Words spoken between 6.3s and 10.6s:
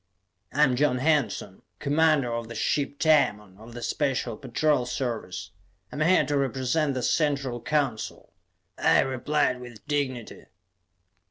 represent the Central Council," I replied with dignity.